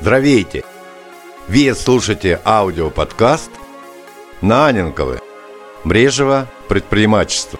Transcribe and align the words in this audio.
Здравейте! 0.00 0.62
Вы 1.48 1.74
слушаете 1.74 2.40
аудиоподкаст 2.44 3.50
Наненковы. 4.40 5.18
Мрежево 5.84 6.46
предпринимачество. 6.68 7.58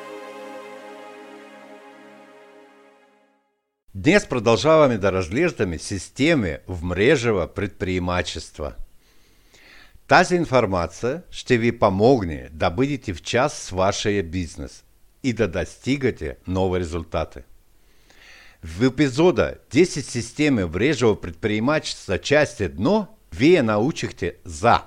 Днес 3.95 4.29
продолжаваме 4.29 4.99
да 4.99 5.13
разглеждаме 5.13 5.79
системи 5.79 6.57
в 6.69 6.83
мрежево 6.83 7.49
предпринимачество. 7.55 8.73
Тази 10.09 10.37
информация 10.37 11.23
ще 11.31 11.59
ви 11.59 11.79
помогне 11.79 12.49
да 12.53 12.71
бъдете 12.71 13.15
в 13.15 13.23
час 13.23 13.55
с 13.55 13.71
вашия 13.71 14.23
бизнес 14.23 14.85
и 15.23 15.33
да 15.33 15.49
достигате 15.49 16.37
нови 16.49 16.81
резултати. 16.81 17.39
В 18.63 18.89
эпизода 18.89 19.59
10 19.71 20.07
системы 20.07 20.67
мрежевого 20.69 21.15
предпринимательства. 21.15 22.19
Часть 22.19 22.61
1 22.61 23.07
вы 23.33 23.63
научите 23.63 24.37
за 24.45 24.83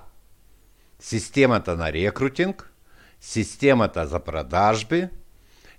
системата 1.00 1.76
на 1.76 1.92
рекрутинг, 1.92 2.72
системата 3.20 4.08
за 4.08 4.20
продажби, 4.20 5.08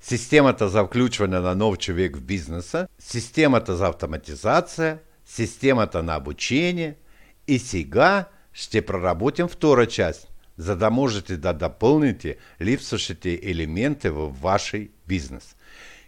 системата 0.01 0.69
за 0.69 0.85
включване 0.85 1.41
на 1.41 1.55
нов 1.55 1.79
човек 1.79 2.17
в 2.17 2.21
бизнеса, 2.21 2.89
системата 2.99 3.77
за 3.77 3.87
автоматизация, 3.89 4.99
системата 5.25 6.03
на 6.03 6.17
обучение. 6.17 6.97
И 7.47 7.59
сега 7.59 8.25
ще 8.53 8.87
проработим 8.87 9.49
втора 9.49 9.87
часть, 9.87 10.29
за 10.59 10.77
да 10.77 10.91
можете 10.91 11.37
да 11.37 11.53
допълните 11.53 12.37
липсващите 12.61 13.41
елементи 13.43 14.09
в 14.09 14.29
вашей 14.29 14.91
бизнес. 15.07 15.57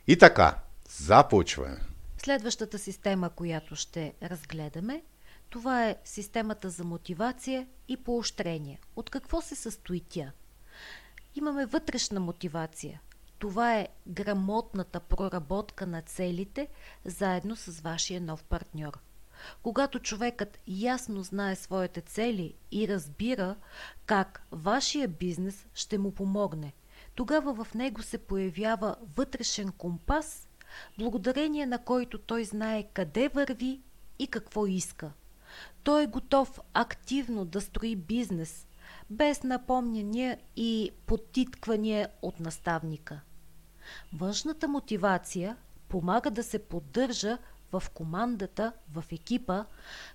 И 0.06 0.16
така, 0.16 0.54
Започваме. 0.98 1.80
Следващата 2.18 2.78
система, 2.78 3.30
която 3.30 3.76
ще 3.76 4.14
разгледаме, 4.22 5.02
това 5.50 5.86
е 5.86 5.96
системата 6.04 6.70
за 6.70 6.84
мотивация 6.84 7.66
и 7.88 7.96
поощрение. 7.96 8.80
От 8.96 9.10
какво 9.10 9.40
се 9.40 9.54
състои 9.54 10.00
тя? 10.08 10.32
Имаме 11.34 11.66
вътрешна 11.66 12.20
мотивация. 12.20 13.00
Това 13.38 13.74
е 13.74 13.88
грамотната 14.06 15.00
проработка 15.00 15.86
на 15.86 16.02
целите 16.02 16.68
заедно 17.04 17.56
с 17.56 17.80
вашия 17.80 18.20
нов 18.20 18.44
партньор. 18.44 18.98
Когато 19.62 19.98
човекът 19.98 20.58
ясно 20.66 21.22
знае 21.22 21.56
своите 21.56 22.00
цели 22.00 22.54
и 22.72 22.88
разбира 22.88 23.56
как 24.06 24.46
вашия 24.50 25.08
бизнес 25.08 25.66
ще 25.74 25.98
му 25.98 26.12
помогне, 26.12 26.72
тогава 27.14 27.64
в 27.64 27.74
него 27.74 28.02
се 28.02 28.18
появява 28.18 28.96
вътрешен 29.16 29.72
компас 29.72 30.48
благодарение 30.98 31.66
на 31.66 31.78
който 31.78 32.18
той 32.18 32.44
знае 32.44 32.82
къде 32.82 33.28
върви 33.28 33.80
и 34.18 34.26
какво 34.26 34.66
иска. 34.66 35.12
Той 35.82 36.02
е 36.02 36.06
готов 36.06 36.60
активно 36.74 37.44
да 37.44 37.60
строи 37.60 37.96
бизнес, 37.96 38.66
без 39.10 39.42
напомняния 39.42 40.38
и 40.56 40.90
подтитквания 41.06 42.08
от 42.22 42.40
наставника. 42.40 43.20
Външната 44.12 44.68
мотивация 44.68 45.56
помага 45.88 46.30
да 46.30 46.42
се 46.42 46.58
поддържа 46.58 47.38
в 47.72 47.82
командата, 47.94 48.72
в 48.92 49.04
екипа, 49.12 49.64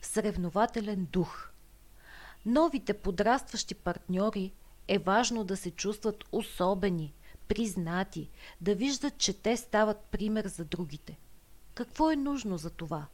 съревнователен 0.02 1.08
дух. 1.12 1.50
Новите 2.46 2.94
подрастващи 2.94 3.76
партньори 3.76 4.54
е 4.88 5.00
важно 5.00 5.44
да 5.44 5.58
се 5.58 5.72
чувстват 5.72 6.24
особени– 6.32 7.14
признати, 7.52 8.30
да 8.62 8.76
виждат, 8.76 9.18
че 9.18 9.34
те 9.34 9.58
стават 9.58 9.98
пример 10.12 10.48
за 10.48 10.66
другите. 10.66 11.20
Какво 11.74 12.12
е 12.12 12.16
нужно 12.16 12.58
за 12.58 12.70
това? 12.70 13.06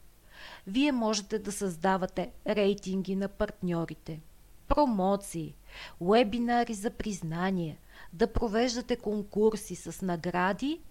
Вие 0.68 0.92
можете 0.92 1.40
да 1.40 1.52
създавате 1.52 2.32
рейтинги 2.48 3.16
на 3.16 3.28
партньорите, 3.28 4.22
промоции, 4.68 5.56
вебинари 6.02 6.74
за 6.74 6.90
признание, 6.90 7.80
да 8.14 8.34
провеждате 8.34 8.96
конкурси 8.96 9.76
с 9.76 10.06
награди 10.06 10.82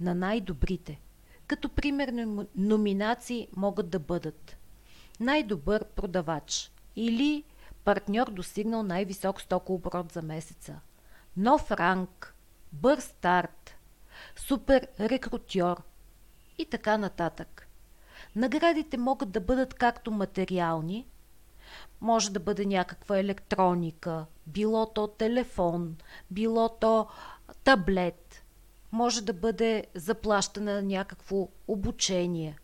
на 0.00 0.14
най-добрите. 0.14 1.00
Като 1.46 1.68
примерно 1.68 2.46
номинации 2.56 3.48
могат 3.56 3.90
да 3.90 3.98
бъдат 3.98 4.56
най-добър 5.20 5.84
продавач 5.84 6.72
или 6.96 7.44
партньор 7.84 8.30
достигнал 8.30 8.82
най-висок 8.82 9.40
стокооборот 9.40 10.12
за 10.12 10.22
месеца, 10.22 10.80
нов 11.36 11.70
ранг, 11.70 12.33
бърз 12.74 13.04
старт, 13.04 13.74
супер 14.36 14.88
рекрутьор 15.00 15.82
и 16.58 16.64
така 16.64 16.98
нататък. 16.98 17.68
Наградите 18.36 18.96
могат 18.96 19.30
да 19.30 19.40
бъдат 19.40 19.74
както 19.74 20.10
материални, 20.10 21.06
може 22.00 22.32
да 22.32 22.40
бъде 22.40 22.66
някаква 22.66 23.18
електроника, 23.18 24.26
било 24.46 24.86
то 24.86 25.06
телефон, 25.06 25.96
било 26.30 26.68
то 26.68 27.08
таблет, 27.64 28.44
може 28.92 29.22
да 29.22 29.32
бъде 29.32 29.86
заплащане 29.94 30.74
на 30.74 30.82
някакво 30.82 31.48
обучение, 31.68 32.58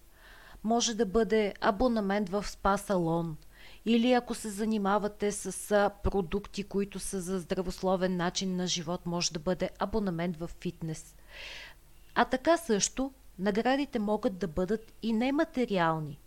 може 0.64 0.94
да 0.94 1.06
бъде 1.06 1.54
абонамент 1.60 2.28
в 2.28 2.48
спа 2.48 2.76
салон– 2.76 3.36
или 3.86 4.12
ако 4.12 4.34
се 4.34 4.50
занимавате 4.50 5.32
с 5.32 5.90
продукти, 6.02 6.64
които 6.64 6.98
са 6.98 7.20
за 7.20 7.38
здравословен 7.38 8.16
начин 8.16 8.56
на 8.56 8.66
живот, 8.66 9.06
може 9.06 9.32
да 9.32 9.38
бъде 9.38 9.70
абонамент 9.78 10.36
в 10.36 10.50
фитнес. 10.60 11.14
А 12.14 12.24
така 12.24 12.56
също 12.56 13.12
наградите 13.38 13.98
могат 13.98 14.38
да 14.38 14.48
бъдат 14.48 14.92
и 15.02 15.12
нематериални. 15.12 16.20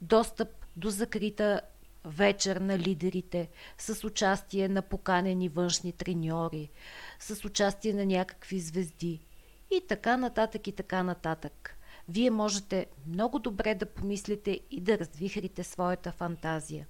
Достъп 0.00 0.48
до 0.76 0.90
закрита 0.90 1.60
вечер 2.04 2.56
на 2.56 2.78
лидерите, 2.78 3.48
с 3.78 4.04
участие 4.04 4.68
на 4.68 4.82
поканени 4.82 5.48
външни 5.48 5.92
треньори, 5.92 6.70
с 7.20 7.44
участие 7.44 7.92
на 7.92 8.06
някакви 8.06 8.60
звезди 8.60 9.20
и 9.70 9.82
така 9.88 10.16
нататък 10.16 10.66
и 10.66 10.72
така 10.72 11.02
нататък. 11.02 11.78
Вие 12.08 12.30
можете 12.30 12.86
много 13.06 13.38
добре 13.38 13.74
да 13.74 13.86
помислите 13.86 14.60
и 14.70 14.80
да 14.80 14.98
развихрите 14.98 15.64
своята 15.64 16.12
фантазия. 16.12 16.86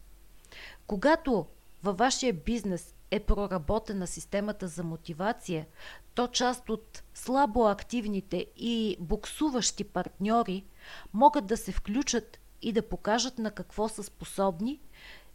Когато 0.86 1.46
във 1.82 1.98
вашия 1.98 2.32
бизнес 2.32 2.94
е 3.10 3.20
проработена 3.20 4.06
системата 4.06 4.68
за 4.68 4.84
мотивация, 4.84 5.66
то 6.14 6.28
част 6.28 6.68
от 6.68 7.02
слабо 7.14 7.68
активните 7.68 8.46
и 8.56 8.96
буксуващи 9.00 9.84
партньори 9.84 10.64
могат 11.12 11.46
да 11.46 11.56
се 11.56 11.72
включат 11.72 12.38
и 12.62 12.72
да 12.72 12.88
покажат 12.88 13.38
на 13.38 13.50
какво 13.50 13.88
са 13.88 14.02
способни, 14.02 14.80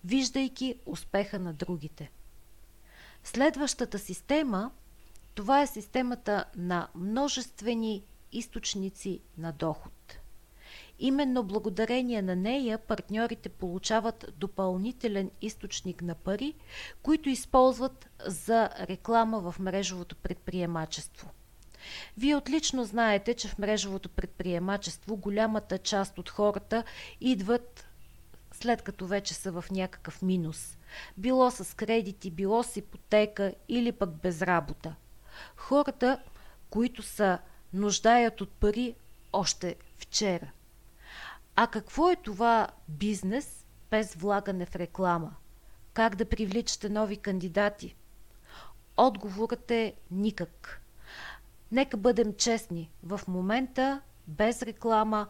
виждайки 0.04 0.76
успеха 0.86 1.40
на 1.40 1.54
другите. 1.54 2.12
Следващата 3.24 4.00
система 4.00 4.72
това 5.36 5.62
е 5.62 5.68
системата 5.68 6.46
на 6.56 6.88
множествени 6.96 8.04
източници 8.32 9.22
на 9.38 9.52
доход. 9.52 10.21
Именно 11.00 11.44
благодарение 11.44 12.22
на 12.22 12.36
нея 12.36 12.78
партньорите 12.78 13.50
получават 13.50 14.26
допълнителен 14.38 15.32
източник 15.42 16.02
на 16.02 16.16
пари, 16.16 16.54
които 17.04 17.30
използват 17.30 18.10
за 18.26 18.70
реклама 18.80 19.52
в 19.52 19.60
мрежовото 19.60 20.16
предприемачество. 20.16 21.30
Вие 22.18 22.36
отлично 22.36 22.84
знаете, 22.84 23.34
че 23.34 23.48
в 23.48 23.58
мрежовото 23.58 24.10
предприемачество 24.10 25.18
голямата 25.18 25.78
част 25.78 26.18
от 26.18 26.30
хората 26.30 26.84
идват 27.22 27.88
след 28.54 28.82
като 28.82 29.08
вече 29.08 29.34
са 29.34 29.52
в 29.52 29.66
някакъв 29.72 30.22
минус. 30.22 30.78
Било 31.18 31.52
с 31.52 31.76
кредити, 31.76 32.32
било 32.32 32.64
с 32.64 32.78
ипотека 32.78 33.54
или 33.70 33.92
пък 33.92 34.10
без 34.10 34.42
работа. 34.42 34.96
Хората, 35.56 36.22
които 36.70 37.04
са 37.04 37.40
нуждаят 37.74 38.42
от 38.42 38.50
пари 38.50 38.96
още 39.34 39.76
вчера– 39.98 40.52
а 41.56 41.68
какво 41.68 42.12
е 42.12 42.16
това 42.16 42.68
бизнес 42.88 43.66
без 43.92 44.16
влагане 44.16 44.66
в 44.66 44.76
реклама? 44.76 45.36
Как 45.94 46.16
да 46.16 46.26
привличате 46.26 46.90
нови 46.90 47.18
кандидати? 47.18 47.96
Отговорът 48.98 49.72
е 49.72 49.94
никак. 50.12 50.82
Нека 51.72 51.98
бъдем 51.98 52.34
честни. 52.34 52.92
В 53.04 53.22
момента 53.28 54.02
без 54.28 54.62
реклама 54.62 55.28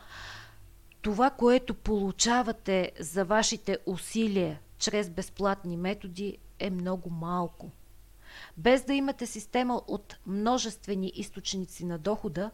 това, 1.01 1.29
което 1.29 1.73
получавате 1.73 2.91
за 2.99 3.25
вашите 3.25 3.77
усилия 3.85 4.59
чрез 4.77 5.09
безплатни 5.09 5.77
методи 5.77 6.37
е 6.59 6.69
много 6.69 7.09
малко. 7.09 7.71
Без 8.57 8.83
да 8.83 8.93
имате 8.93 9.25
система 9.25 9.81
от 9.87 10.17
множествени 10.25 11.11
източници 11.15 11.85
на 11.85 11.97
дохода, 11.97 12.51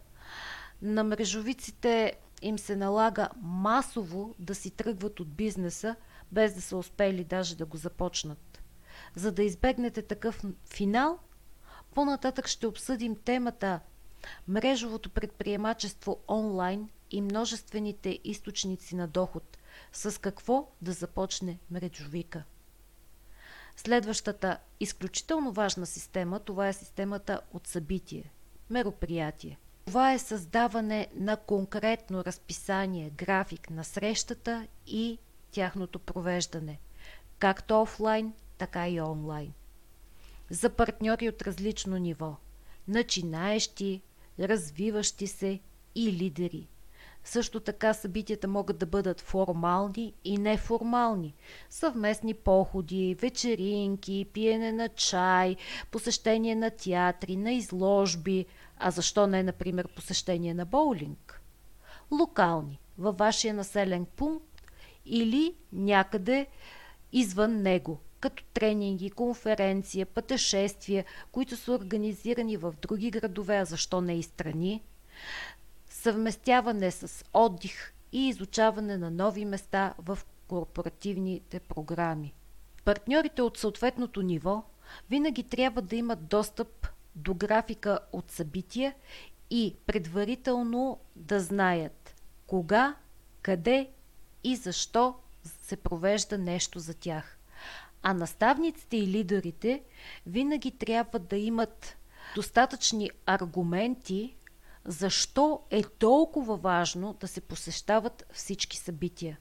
на 0.82 1.04
мрежовиците 1.04 2.14
им 2.42 2.60
се 2.60 2.76
налага 2.76 3.30
масово 3.42 4.36
да 4.40 4.56
си 4.56 4.72
тръгват 4.72 5.20
от 5.20 5.34
бизнеса, 5.34 5.96
без 6.32 6.54
да 6.54 6.62
са 6.62 6.78
успели 6.78 7.24
даже 7.24 7.56
да 7.56 7.66
го 7.66 7.78
започнат. 7.78 8.62
За 9.16 9.32
да 9.32 9.44
избегнете 9.44 10.02
такъв 10.02 10.44
финал, 10.74 11.20
по-нататък 11.94 12.48
ще 12.48 12.68
обсъдим 12.68 13.16
темата 13.16 13.80
мрежовото 14.48 15.10
предприемачество 15.10 16.20
онлайн 16.28 16.90
и 17.12 17.22
множествените 17.22 18.20
източници 18.24 18.96
на 18.96 19.08
доход, 19.08 19.58
с 19.92 20.22
какво 20.22 20.72
да 20.82 20.92
започне 20.92 21.60
мрежовика. 21.72 22.44
Следващата 23.76 24.58
изключително 24.80 25.52
важна 25.52 25.86
система, 25.86 26.40
това 26.40 26.68
е 26.68 26.74
системата 26.74 27.42
от 27.54 27.68
събитие, 27.68 28.32
мероприятие. 28.70 29.58
Това 29.88 30.14
е 30.14 30.20
създаване 30.20 31.08
на 31.16 31.38
конкретно 31.38 32.26
разписание, 32.26 33.10
график 33.10 33.70
на 33.70 33.84
срещата 33.84 34.68
и 34.88 35.18
тяхното 35.52 36.00
провеждане, 36.00 36.80
както 37.40 37.82
офлайн, 37.82 38.34
така 38.58 38.90
и 38.90 39.02
онлайн. 39.02 39.54
За 40.50 40.70
партньори 40.70 41.30
от 41.30 41.42
различно 41.42 41.98
ниво, 41.98 42.36
начинаещи, 42.88 44.02
развиващи 44.40 45.28
се 45.28 45.60
и 45.96 46.14
лидери– 46.14 46.68
също 47.28 47.60
така 47.60 47.94
събитията 47.94 48.48
могат 48.48 48.78
да 48.78 48.86
бъдат 48.86 49.22
формални 49.22 50.14
и 50.24 50.38
неформални. 50.38 51.36
Съвместни 51.70 52.34
походи, 52.34 53.16
вечеринки, 53.22 54.26
пиене 54.34 54.72
на 54.72 54.90
чай, 54.90 55.56
посещение 55.92 56.56
на 56.56 56.70
театри, 56.70 57.36
на 57.36 57.52
изложби, 57.52 58.46
а 58.80 58.92
защо 58.92 59.28
не, 59.28 59.44
например, 59.44 59.88
посещение 59.88 60.54
на 60.54 60.66
боулинг. 60.66 61.42
Локални, 62.12 62.80
във 62.98 63.18
вашия 63.18 63.54
населен 63.54 64.06
пункт 64.06 64.62
или 65.06 65.56
някъде 65.74 66.48
извън 67.12 67.62
него, 67.62 68.00
като 68.20 68.44
тренинги, 68.54 69.10
конференция, 69.10 70.06
пътешествия, 70.06 71.06
които 71.32 71.58
са 71.58 71.72
организирани 71.72 72.58
в 72.58 72.74
други 72.82 73.12
градове, 73.12 73.58
а 73.58 73.66
защо 73.66 74.02
не 74.02 74.14
и 74.14 74.24
страни 74.24 74.84
съвместяване 75.90 76.92
с 76.92 77.26
отдих 77.34 77.94
и 78.12 78.28
изучаване 78.28 78.98
на 78.98 79.12
нови 79.12 79.46
места 79.46 79.94
в 79.98 80.20
корпоративните 80.48 81.60
програми. 81.60 82.34
Партньорите 82.86 83.42
от 83.42 83.58
съответното 83.58 84.22
ниво 84.22 84.64
винаги 85.10 85.44
трябва 85.44 85.82
да 85.82 85.96
имат 85.96 86.28
достъп 86.28 86.87
до 87.18 87.34
графика 87.34 88.00
от 88.12 88.32
събития 88.32 88.96
и 89.50 89.76
предварително 89.86 91.00
да 91.16 91.40
знаят 91.40 92.16
кога, 92.48 92.96
къде 93.42 93.90
и 94.44 94.56
защо 94.56 95.16
се 95.62 95.76
провежда 95.78 96.38
нещо 96.38 96.80
за 96.80 96.94
тях. 96.94 97.38
А 98.02 98.14
наставниците 98.14 98.98
и 98.98 99.08
лидерите 99.08 99.84
винаги 100.26 100.72
трябва 100.72 101.20
да 101.20 101.38
имат 101.38 101.98
достатъчни 102.36 103.10
аргументи 103.26 104.36
защо 104.86 105.62
е 105.70 105.84
толкова 105.84 106.58
важно 106.58 107.14
да 107.14 107.28
се 107.28 107.42
посещават 107.42 108.26
всички 108.34 108.78
събития. 108.78 109.38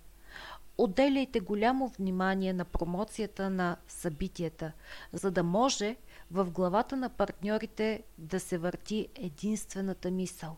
Отделяйте 0.79 1.41
голямо 1.41 1.89
внимание 1.89 2.53
на 2.53 2.65
промоцията 2.65 3.51
на 3.51 3.77
събитията, 3.89 4.73
за 5.13 5.31
да 5.31 5.43
може 5.43 5.97
в 6.31 6.51
главата 6.51 6.97
на 6.97 7.09
партньорите 7.09 8.03
да 8.19 8.41
се 8.41 8.59
върти 8.59 9.09
единствената 9.15 10.11
мисъл. 10.11 10.57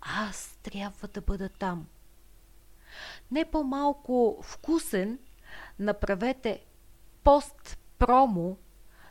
Аз 0.00 0.58
трябва 0.62 1.08
да 1.08 1.20
бъда 1.20 1.48
там. 1.48 1.86
Не 3.30 3.44
по-малко 3.44 4.38
вкусен 4.42 5.18
направете 5.78 6.64
пост-промо 7.24 8.56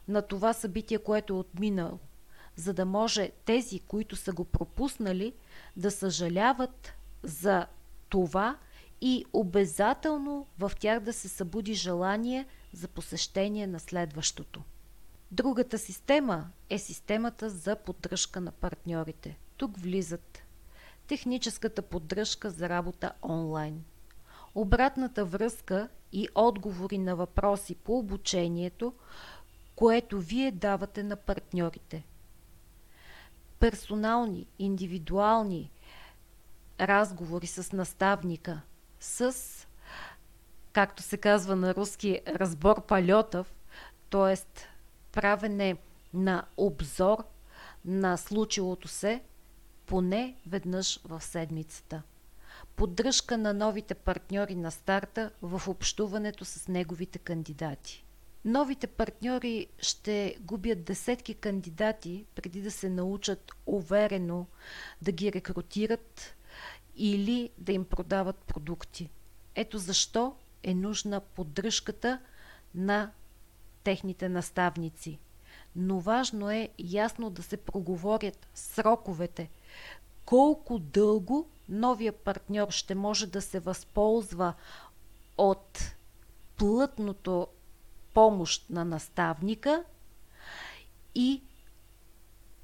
на 0.08 0.22
това 0.22 0.54
събитие, 0.54 0.98
което 0.98 1.34
е 1.34 1.38
отминало 1.38 2.00
за 2.56 2.74
да 2.74 2.86
може 2.86 3.32
тези, 3.46 3.80
които 3.80 4.16
са 4.16 4.34
го 4.34 4.46
пропуснали, 4.46 5.34
да 5.78 5.92
съжаляват 5.92 6.94
за 7.24 7.68
това 8.10 8.58
и 9.02 9.26
обязателно 9.34 10.48
в 10.60 10.72
тях 10.80 11.00
да 11.00 11.14
се 11.14 11.30
събуди 11.30 11.74
желание 11.74 12.46
за 12.74 12.88
посещение 12.88 13.68
на 13.68 13.80
следващото. 13.80 14.62
Другата 15.32 15.78
система 15.78 16.50
е 16.70 16.80
системата 16.80 17.50
за 17.50 17.76
поддръжка 17.76 18.42
на 18.42 18.52
партньорите. 18.52 19.38
Тук 19.58 19.78
влизат 19.78 20.44
техническата 21.08 21.82
поддръжка 21.82 22.50
за 22.50 22.70
работа 22.70 23.14
онлайн, 23.24 23.84
обратната 24.56 25.26
връзка 25.26 25.90
и 26.12 26.28
отговори 26.36 26.98
на 26.98 27.16
въпроси 27.16 27.76
по 27.76 27.98
обучението, 27.98 28.94
което 29.76 30.20
вие 30.20 30.52
давате 30.52 31.04
на 31.04 31.16
партньорите– 31.16 32.04
персонални, 33.60 34.48
индивидуални 34.60 35.72
разговори 36.80 37.48
с 37.48 37.72
наставника, 37.72 38.62
с, 39.06 39.36
както 40.74 41.04
се 41.04 41.18
казва 41.18 41.56
на 41.56 41.76
руски, 41.76 42.22
разбор 42.28 42.86
палетов, 42.86 43.54
т.е. 44.10 44.64
правене 45.12 45.78
на 46.14 46.46
обзор 46.58 47.24
на 47.86 48.18
случилото 48.18 48.88
се 48.88 49.22
поне 49.86 50.36
веднъж 50.48 51.00
в 51.06 51.22
седмицата. 51.22 52.02
Поддръжка 52.76 53.38
на 53.38 53.54
новите 53.54 53.94
партньори 53.94 54.56
на 54.56 54.72
старта 54.72 55.32
в 55.42 55.62
общуването 55.68 56.46
с 56.46 56.68
неговите 56.68 57.20
кандидати. 57.20 58.06
Новите 58.46 58.88
партньори 58.88 59.68
ще 59.80 60.38
губят 60.42 60.84
десетки 60.84 61.34
кандидати 61.34 62.26
преди 62.36 62.62
да 62.62 62.72
се 62.72 62.90
научат 62.90 63.52
уверено 63.66 64.46
да 65.02 65.12
ги 65.12 65.34
рекрутират 65.34 66.36
или 66.96 67.50
да 67.58 67.74
им 67.74 67.86
продават 67.86 68.38
продукти. 68.38 69.10
Ето 69.56 69.78
защо 69.78 70.36
е 70.64 70.74
нужна 70.74 71.20
поддръжката 71.20 72.20
на 72.76 73.12
техните 73.84 74.30
наставници. 74.30 75.20
Но 75.76 76.00
важно 76.00 76.52
е 76.52 76.70
ясно 76.80 77.30
да 77.30 77.44
се 77.44 77.58
проговорят 77.58 78.48
сроковете. 78.54 79.50
Колко 80.26 80.80
дълго 80.80 81.50
новия 81.70 82.14
партньор 82.14 82.72
ще 82.72 82.96
може 82.96 83.28
да 83.28 83.42
се 83.42 83.60
възползва 83.60 84.54
от 85.38 85.96
плътното 86.58 87.48
помощ 88.14 88.70
на 88.70 88.86
наставника 88.86 89.84
и 91.16 91.42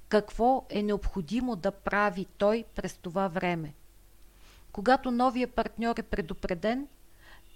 какво 0.09 0.65
е 0.69 0.83
необходимо 0.83 1.55
да 1.55 1.71
прави 1.71 2.25
той 2.37 2.65
през 2.75 2.93
това 2.93 3.27
време. 3.27 3.73
Когато 4.71 5.11
новия 5.11 5.47
партньор 5.47 5.97
е 5.97 6.03
предупреден, 6.03 6.87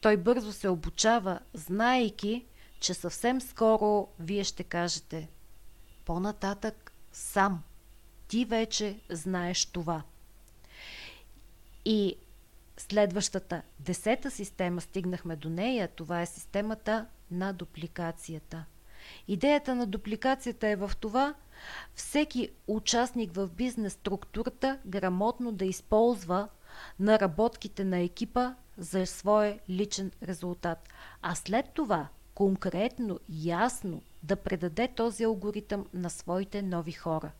той 0.01 0.17
бързо 0.17 0.53
се 0.53 0.69
обучава, 0.69 1.39
знаейки, 1.53 2.45
че 2.79 2.93
съвсем 2.93 3.41
скоро 3.41 4.07
вие 4.19 4.43
ще 4.43 4.63
кажете 4.63 5.29
по-нататък 6.05 6.93
сам. 7.11 7.63
Ти 8.27 8.45
вече 8.45 8.99
знаеш 9.09 9.65
това. 9.65 10.03
И 11.85 12.15
следващата 12.77 13.61
десета 13.79 14.31
система, 14.31 14.81
стигнахме 14.81 15.35
до 15.35 15.49
нея, 15.49 15.87
това 15.87 16.21
е 16.21 16.25
системата 16.25 17.05
на 17.31 17.53
дупликацията. 17.53 18.65
Идеята 19.27 19.75
на 19.75 19.87
дупликацията 19.87 20.67
е 20.67 20.75
в 20.75 20.91
това 20.99 21.33
всеки 21.95 22.49
участник 22.67 23.33
в 23.33 23.47
бизнес 23.47 23.93
структурата 23.93 24.79
грамотно 24.85 25.51
да 25.51 25.65
използва 25.65 26.47
наработките 26.99 27.83
на 27.83 27.99
екипа 27.99 28.53
за 28.77 29.05
своя 29.05 29.59
личен 29.69 30.11
резултат. 30.23 30.89
А 31.21 31.35
след 31.35 31.69
това 31.73 32.07
конкретно, 32.35 33.19
ясно 33.29 34.01
да 34.23 34.35
предаде 34.35 34.87
този 34.87 35.23
алгоритъм 35.23 35.85
на 35.93 36.09
своите 36.09 36.61
нови 36.61 36.91
хора. 36.91 37.31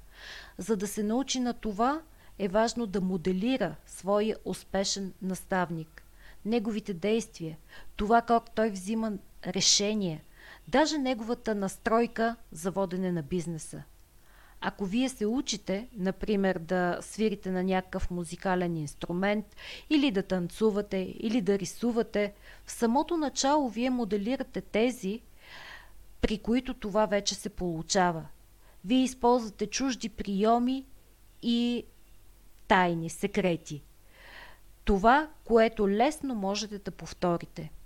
За 0.58 0.78
да 0.78 0.88
се 0.88 1.04
научи 1.04 1.40
на 1.40 1.54
това, 1.54 2.02
е 2.40 2.48
важно 2.48 2.88
да 2.88 3.02
моделира 3.02 3.76
своя 3.86 4.38
успешен 4.46 5.14
наставник, 5.22 6.04
неговите 6.46 6.94
действия, 6.94 7.58
това 7.96 8.22
как 8.22 8.56
той 8.56 8.70
взима 8.70 9.12
решение, 9.48 10.24
даже 10.68 10.98
неговата 10.98 11.56
настройка 11.56 12.36
за 12.52 12.72
водене 12.72 13.12
на 13.12 13.24
бизнеса. 13.24 13.84
Ако 14.68 14.86
вие 14.86 15.10
се 15.10 15.26
учите, 15.26 15.88
например, 15.98 16.60
да 16.60 16.98
свирите 17.02 17.52
на 17.52 17.64
някакъв 17.64 18.12
музикален 18.12 18.78
инструмент, 18.78 19.56
или 19.90 20.12
да 20.12 20.24
танцувате, 20.24 20.98
или 21.20 21.42
да 21.42 21.60
рисувате, 21.60 22.34
в 22.66 22.72
самото 22.72 23.18
начало 23.18 23.70
вие 23.70 23.90
моделирате 23.90 24.62
тези, 24.62 25.22
при 26.22 26.38
които 26.38 26.74
това 26.74 27.06
вече 27.06 27.36
се 27.36 27.50
получава. 27.50 28.26
Вие 28.86 29.04
използвате 29.04 29.68
чужди 29.68 30.10
приеми 30.10 30.86
и 31.42 31.84
тайни, 32.68 33.10
секрети. 33.10 33.84
Това, 34.84 35.30
което 35.44 35.90
лесно 35.90 36.36
можете 36.36 36.78
да 36.78 36.92
повторите– 36.92 37.72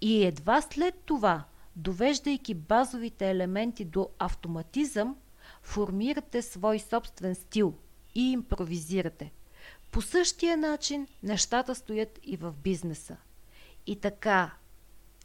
и 0.00 0.24
едва 0.24 0.62
след 0.62 0.94
това, 0.94 1.44
довеждайки 1.76 2.54
базовите 2.54 3.30
елементи 3.30 3.84
до 3.84 4.08
автоматизъм, 4.18 5.16
формирате 5.62 6.42
свой 6.42 6.78
собствен 6.78 7.34
стил 7.34 7.74
и 8.14 8.32
импровизирате. 8.32 9.32
По 9.90 10.02
същия 10.02 10.56
начин 10.56 11.08
нещата 11.22 11.74
стоят 11.74 12.18
и 12.22 12.36
в 12.36 12.52
бизнеса. 12.52 13.16
И 13.86 13.96
така, 14.00 14.50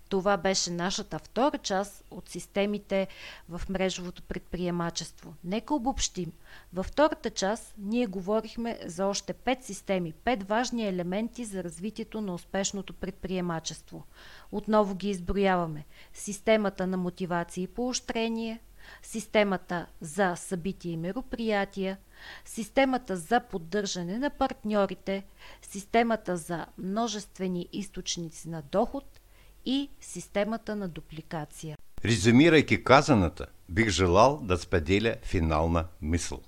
това 0.09 0.37
беше 0.37 0.71
нашата 0.71 1.19
втора 1.19 1.57
част 1.57 2.03
от 2.11 2.29
системите 2.29 3.07
в 3.49 3.61
мрежовото 3.69 4.23
предприемачество. 4.23 5.33
Нека 5.43 5.73
обобщим. 5.73 6.31
Във 6.73 6.85
втората 6.85 7.29
част 7.29 7.73
ние 7.77 8.07
говорихме 8.07 8.79
за 8.85 9.05
още 9.05 9.33
пет 9.33 9.63
системи, 9.63 10.13
пет 10.13 10.43
важни 10.43 10.87
елементи 10.87 11.45
за 11.45 11.63
развитието 11.63 12.21
на 12.21 12.33
успешното 12.33 12.93
предприемачество. 12.93 14.03
Отново 14.51 14.95
ги 14.95 15.09
изброяваме. 15.09 15.85
Системата 16.13 16.87
на 16.87 16.97
мотивация 16.97 17.61
и 17.61 17.67
поощрение, 17.67 18.59
системата 19.03 19.85
за 20.01 20.35
събития 20.35 20.91
и 20.91 20.97
мероприятия, 20.97 21.97
системата 22.45 23.17
за 23.17 23.39
поддържане 23.39 24.17
на 24.17 24.29
партньорите, 24.29 25.23
системата 25.61 26.37
за 26.37 26.65
множествени 26.77 27.69
източници 27.73 28.49
на 28.49 28.61
доход 28.61 29.19
и 29.65 29.89
системата 30.01 30.75
на 30.75 30.87
дупликация. 30.87 31.77
Резюмирайки 32.05 32.83
казаната, 32.83 33.45
бих 33.69 33.89
желал 33.89 34.39
да 34.43 34.57
споделя 34.57 35.15
финална 35.23 35.85
мисъл. 36.01 36.41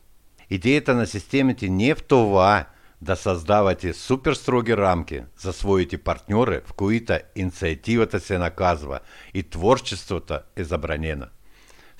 Идеята 0.50 0.95
на 0.95 1.07
системите 1.07 1.69
не 1.69 1.88
е 1.88 1.95
в 1.95 2.03
това 2.03 2.65
да 3.01 3.15
създавате 3.15 3.93
супер 3.93 4.33
строги 4.33 4.77
рамки 4.77 5.21
за 5.38 5.53
своите 5.53 5.98
партньори, 5.98 6.62
в 6.65 6.74
които 6.74 7.13
инициативата 7.36 8.19
се 8.19 8.38
наказва 8.38 9.00
и 9.33 9.43
творчеството 9.43 10.39
е 10.55 10.63
забранено. 10.63 11.25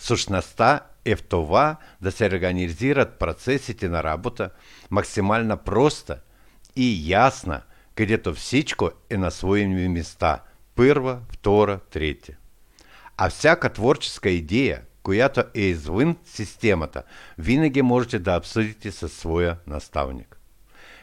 Същността 0.02 0.80
е 1.06 1.16
да 2.02 2.12
се 2.12 2.26
организират 2.26 3.20
процесите 3.20 3.90
на 3.90 4.04
работа 4.04 4.50
максимально 4.92 5.58
просто 5.58 6.14
и 6.76 7.12
ясно, 7.12 7.60
където 7.96 8.34
всичко 8.34 8.92
е 9.10 9.18
на 9.18 9.32
свои 9.32 9.68
места– 9.68 10.40
първа, 10.76 11.20
втора, 11.34 11.80
третя. 11.90 12.34
А 13.18 13.30
всяка 13.30 13.70
творческа 13.70 14.30
идея, 14.30 14.82
която 15.04 15.44
е 15.56 15.62
извън 15.62 16.18
системата, 16.26 17.04
винаги 17.38 17.82
можете 17.82 18.20
да 18.20 18.38
обсъдите 18.38 18.92
със 18.92 19.14
своя 19.14 19.56
наставник. 19.68 20.38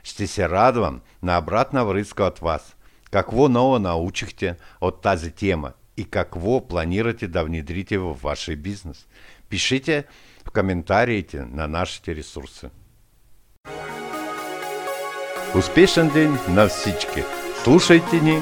Ще 0.02 0.26
се 0.26 0.48
радвам 0.48 1.00
на 1.22 1.38
обратна 1.38 1.84
връзка 1.84 2.24
от 2.24 2.38
вас. 2.38 2.76
Какво 3.10 3.48
ново 3.48 3.78
научихте 3.78 4.56
от 4.80 5.02
тази 5.02 5.30
тема 5.30 5.72
и 5.98 6.04
какво 6.04 6.68
планирате 6.68 7.28
да 7.28 7.44
внедрите 7.44 7.98
в 7.98 8.14
вашия 8.22 8.56
бизнес? 8.56 9.06
Пишите 9.48 10.04
в 10.48 10.50
коментариите 10.50 11.44
на 11.52 11.68
нашите 11.68 12.14
ресурси. 12.14 12.66
Успешен 15.58 16.08
ден 16.08 16.38
на 16.48 16.68
всички! 16.68 17.22
Слушайте 17.64 18.20
ни 18.20 18.40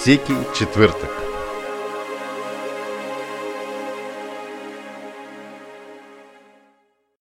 всеки 0.00 0.32
четвъртък. 0.58 1.27